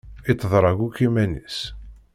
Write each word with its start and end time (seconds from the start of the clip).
Itteḍrag 0.31 0.77
akk 0.85 0.97
iman-is. 1.07 1.57